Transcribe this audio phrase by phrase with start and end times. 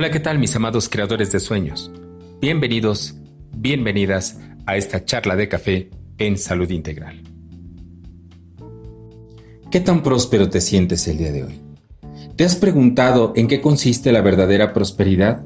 [0.00, 1.90] Hola, ¿qué tal mis amados creadores de sueños?
[2.40, 3.16] Bienvenidos,
[3.50, 7.20] bienvenidas a esta charla de café en salud integral.
[9.72, 11.60] ¿Qué tan próspero te sientes el día de hoy?
[12.36, 15.44] ¿Te has preguntado en qué consiste la verdadera prosperidad?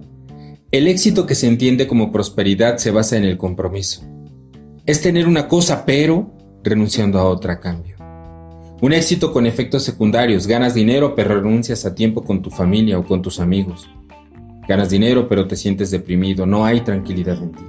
[0.70, 4.02] El éxito que se entiende como prosperidad se basa en el compromiso.
[4.84, 6.30] Es tener una cosa pero
[6.62, 7.96] renunciando a otra a cambio.
[8.82, 13.06] Un éxito con efectos secundarios, ganas dinero pero renuncias a tiempo con tu familia o
[13.06, 13.88] con tus amigos.
[14.68, 17.64] Ganas dinero pero te sientes deprimido, no hay tranquilidad en ti.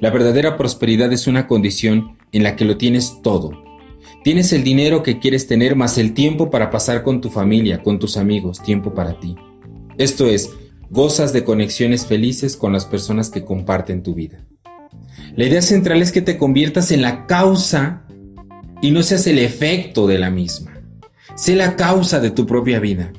[0.00, 3.50] La verdadera prosperidad es una condición en la que lo tienes todo.
[4.22, 7.98] Tienes el dinero que quieres tener más el tiempo para pasar con tu familia, con
[7.98, 9.36] tus amigos, tiempo para ti.
[9.96, 10.50] Esto es,
[10.90, 14.44] gozas de conexiones felices con las personas que comparten tu vida.
[15.36, 18.04] La idea central es que te conviertas en la causa
[18.80, 20.80] y no seas el efecto de la misma.
[21.34, 23.12] Sé la causa de tu propia vida.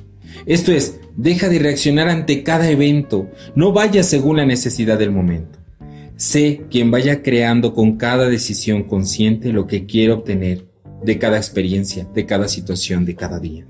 [0.46, 5.58] Esto es, deja de reaccionar ante cada evento, no vayas según la necesidad del momento.
[6.16, 10.66] Sé quien vaya creando con cada decisión consciente lo que quiere obtener
[11.02, 13.66] de cada experiencia, de cada situación, de cada día.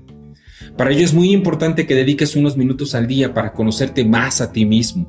[0.77, 4.51] Para ello es muy importante que dediques unos minutos al día para conocerte más a
[4.51, 5.07] ti mismo.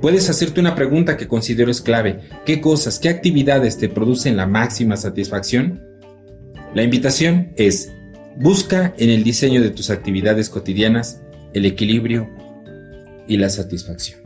[0.00, 2.20] Puedes hacerte una pregunta que considero es clave.
[2.46, 5.82] ¿Qué cosas, qué actividades te producen la máxima satisfacción?
[6.74, 7.92] La invitación es,
[8.40, 11.20] busca en el diseño de tus actividades cotidianas
[11.54, 12.28] el equilibrio
[13.26, 14.20] y la satisfacción.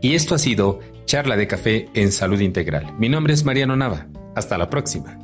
[0.00, 2.94] Y esto ha sido Charla de Café en Salud Integral.
[2.98, 4.06] Mi nombre es Mariano Nava.
[4.36, 5.18] Hasta la próxima.